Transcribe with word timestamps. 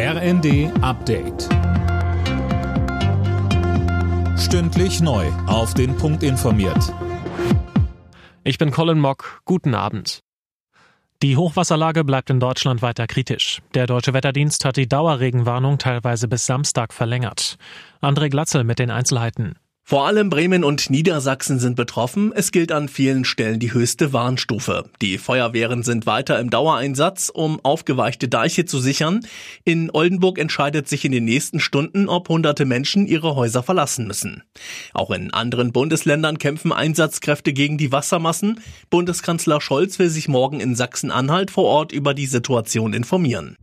RND 0.00 0.70
Update. 0.80 1.48
Stündlich 4.38 5.00
neu. 5.00 5.26
Auf 5.48 5.74
den 5.74 5.96
Punkt 5.96 6.22
informiert. 6.22 6.94
Ich 8.44 8.58
bin 8.58 8.70
Colin 8.70 9.00
Mock. 9.00 9.42
Guten 9.44 9.74
Abend. 9.74 10.20
Die 11.20 11.36
Hochwasserlage 11.36 12.04
bleibt 12.04 12.30
in 12.30 12.38
Deutschland 12.38 12.80
weiter 12.80 13.08
kritisch. 13.08 13.60
Der 13.74 13.88
Deutsche 13.88 14.14
Wetterdienst 14.14 14.64
hat 14.64 14.76
die 14.76 14.88
Dauerregenwarnung 14.88 15.78
teilweise 15.78 16.28
bis 16.28 16.46
Samstag 16.46 16.94
verlängert. 16.94 17.56
André 18.00 18.28
Glatzel 18.28 18.62
mit 18.62 18.78
den 18.78 18.92
Einzelheiten. 18.92 19.56
Vor 19.88 20.06
allem 20.06 20.28
Bremen 20.28 20.64
und 20.64 20.90
Niedersachsen 20.90 21.58
sind 21.58 21.74
betroffen. 21.74 22.30
Es 22.34 22.52
gilt 22.52 22.72
an 22.72 22.90
vielen 22.90 23.24
Stellen 23.24 23.58
die 23.58 23.72
höchste 23.72 24.12
Warnstufe. 24.12 24.84
Die 25.00 25.16
Feuerwehren 25.16 25.82
sind 25.82 26.04
weiter 26.04 26.38
im 26.40 26.50
Dauereinsatz, 26.50 27.30
um 27.32 27.58
aufgeweichte 27.62 28.28
Deiche 28.28 28.66
zu 28.66 28.80
sichern. 28.80 29.20
In 29.64 29.90
Oldenburg 29.90 30.38
entscheidet 30.38 30.88
sich 30.88 31.06
in 31.06 31.12
den 31.12 31.24
nächsten 31.24 31.58
Stunden, 31.58 32.10
ob 32.10 32.28
hunderte 32.28 32.66
Menschen 32.66 33.06
ihre 33.06 33.34
Häuser 33.34 33.62
verlassen 33.62 34.06
müssen. 34.06 34.42
Auch 34.92 35.10
in 35.10 35.32
anderen 35.32 35.72
Bundesländern 35.72 36.36
kämpfen 36.36 36.70
Einsatzkräfte 36.74 37.54
gegen 37.54 37.78
die 37.78 37.90
Wassermassen. 37.90 38.60
Bundeskanzler 38.90 39.62
Scholz 39.62 39.98
will 39.98 40.10
sich 40.10 40.28
morgen 40.28 40.60
in 40.60 40.74
Sachsen-Anhalt 40.74 41.50
vor 41.50 41.64
Ort 41.64 41.92
über 41.92 42.12
die 42.12 42.26
Situation 42.26 42.92
informieren. 42.92 43.56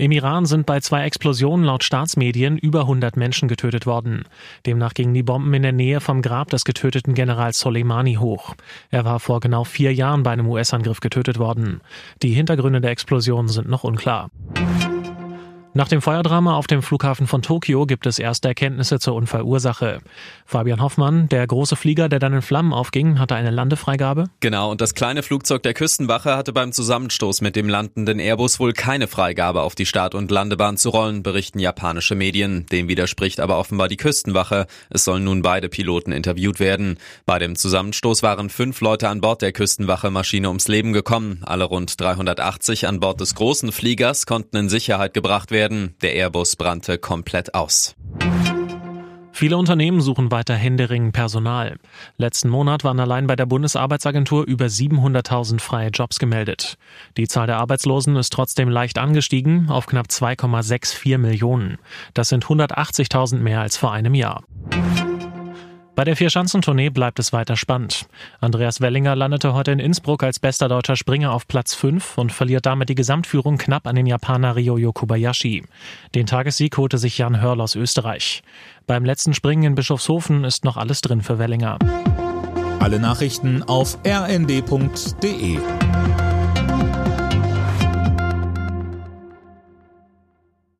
Im 0.00 0.12
Iran 0.12 0.46
sind 0.46 0.64
bei 0.64 0.80
zwei 0.80 1.04
Explosionen 1.04 1.66
laut 1.66 1.84
Staatsmedien 1.84 2.56
über 2.56 2.80
100 2.80 3.18
Menschen 3.18 3.48
getötet 3.48 3.84
worden. 3.84 4.24
Demnach 4.64 4.94
gingen 4.94 5.12
die 5.12 5.22
Bomben 5.22 5.52
in 5.52 5.62
der 5.62 5.72
Nähe 5.72 6.00
vom 6.00 6.22
Grab 6.22 6.48
des 6.48 6.64
getöteten 6.64 7.12
Generals 7.12 7.60
Soleimani 7.60 8.14
hoch. 8.14 8.54
Er 8.90 9.04
war 9.04 9.20
vor 9.20 9.40
genau 9.40 9.64
vier 9.64 9.92
Jahren 9.92 10.22
bei 10.22 10.30
einem 10.30 10.48
US-Angriff 10.48 11.00
getötet 11.00 11.38
worden. 11.38 11.82
Die 12.22 12.32
Hintergründe 12.32 12.80
der 12.80 12.92
Explosion 12.92 13.48
sind 13.48 13.68
noch 13.68 13.84
unklar. 13.84 14.30
Nach 15.72 15.86
dem 15.86 16.02
Feuerdrama 16.02 16.56
auf 16.56 16.66
dem 16.66 16.82
Flughafen 16.82 17.28
von 17.28 17.42
Tokio 17.42 17.86
gibt 17.86 18.04
es 18.06 18.18
erste 18.18 18.48
Erkenntnisse 18.48 18.98
zur 18.98 19.14
Unfallursache. 19.14 20.00
Fabian 20.44 20.82
Hoffmann, 20.82 21.28
der 21.28 21.46
große 21.46 21.76
Flieger, 21.76 22.08
der 22.08 22.18
dann 22.18 22.32
in 22.32 22.42
Flammen 22.42 22.72
aufging, 22.72 23.20
hatte 23.20 23.36
eine 23.36 23.52
Landefreigabe? 23.52 24.24
Genau, 24.40 24.72
und 24.72 24.80
das 24.80 24.94
kleine 24.94 25.22
Flugzeug 25.22 25.62
der 25.62 25.74
Küstenwache 25.74 26.36
hatte 26.36 26.52
beim 26.52 26.72
Zusammenstoß 26.72 27.40
mit 27.40 27.54
dem 27.54 27.68
landenden 27.68 28.18
Airbus 28.18 28.58
wohl 28.58 28.72
keine 28.72 29.06
Freigabe 29.06 29.62
auf 29.62 29.76
die 29.76 29.86
Start- 29.86 30.16
und 30.16 30.32
Landebahn 30.32 30.76
zu 30.76 30.88
rollen, 30.88 31.22
berichten 31.22 31.60
japanische 31.60 32.16
Medien. 32.16 32.66
Dem 32.72 32.88
widerspricht 32.88 33.38
aber 33.38 33.56
offenbar 33.56 33.86
die 33.86 33.96
Küstenwache. 33.96 34.66
Es 34.90 35.04
sollen 35.04 35.22
nun 35.22 35.42
beide 35.42 35.68
Piloten 35.68 36.10
interviewt 36.10 36.58
werden. 36.58 36.98
Bei 37.26 37.38
dem 37.38 37.54
Zusammenstoß 37.54 38.24
waren 38.24 38.50
fünf 38.50 38.80
Leute 38.80 39.08
an 39.08 39.20
Bord 39.20 39.40
der 39.40 39.52
Küstenwache-Maschine 39.52 40.48
ums 40.48 40.66
Leben 40.66 40.92
gekommen. 40.92 41.42
Alle 41.44 41.62
rund 41.62 42.00
380 42.00 42.88
an 42.88 42.98
Bord 42.98 43.20
des 43.20 43.36
großen 43.36 43.70
Fliegers 43.70 44.26
konnten 44.26 44.56
in 44.56 44.68
Sicherheit 44.68 45.14
gebracht 45.14 45.52
werden 45.52 45.59
werden. 45.60 45.94
Der 46.00 46.14
Airbus 46.14 46.56
brannte 46.56 46.96
komplett 46.96 47.54
aus. 47.54 47.94
Viele 49.30 49.58
Unternehmen 49.58 50.00
suchen 50.00 50.30
weiter 50.30 50.54
händeringend 50.54 51.12
Personal. 51.12 51.76
Letzten 52.16 52.48
Monat 52.48 52.82
waren 52.82 52.98
allein 52.98 53.26
bei 53.26 53.36
der 53.36 53.44
Bundesarbeitsagentur 53.44 54.44
über 54.46 54.66
700.000 54.66 55.60
freie 55.60 55.90
Jobs 55.90 56.18
gemeldet. 56.18 56.76
Die 57.18 57.28
Zahl 57.28 57.46
der 57.46 57.58
Arbeitslosen 57.58 58.16
ist 58.16 58.32
trotzdem 58.32 58.70
leicht 58.70 58.98
angestiegen 58.98 59.68
auf 59.68 59.86
knapp 59.86 60.06
2,64 60.06 61.18
Millionen. 61.18 61.78
Das 62.14 62.30
sind 62.30 62.44
180.000 62.44 63.36
mehr 63.36 63.60
als 63.60 63.76
vor 63.76 63.92
einem 63.92 64.14
Jahr. 64.14 64.42
Bei 66.00 66.04
der 66.04 66.16
Vierschanzentournee 66.16 66.88
bleibt 66.88 67.18
es 67.18 67.34
weiter 67.34 67.58
spannend. 67.58 68.06
Andreas 68.40 68.80
Wellinger 68.80 69.14
landete 69.14 69.52
heute 69.52 69.72
in 69.72 69.78
Innsbruck 69.78 70.22
als 70.22 70.38
bester 70.38 70.66
deutscher 70.66 70.96
Springer 70.96 71.30
auf 71.30 71.46
Platz 71.46 71.74
5 71.74 72.16
und 72.16 72.32
verliert 72.32 72.64
damit 72.64 72.88
die 72.88 72.94
Gesamtführung 72.94 73.58
knapp 73.58 73.86
an 73.86 73.96
den 73.96 74.06
Japaner 74.06 74.56
Ryoyo 74.56 74.94
Kobayashi. 74.94 75.62
Den 76.14 76.24
Tagessieg 76.24 76.78
holte 76.78 76.96
sich 76.96 77.18
Jan 77.18 77.42
Hörl 77.42 77.60
aus 77.60 77.76
Österreich. 77.76 78.42
Beim 78.86 79.04
letzten 79.04 79.34
Springen 79.34 79.64
in 79.64 79.74
Bischofshofen 79.74 80.44
ist 80.44 80.64
noch 80.64 80.78
alles 80.78 81.02
drin 81.02 81.20
für 81.20 81.38
Wellinger. 81.38 81.78
Alle 82.78 82.98
Nachrichten 82.98 83.62
auf 83.62 83.98
rnd.de 84.06 85.58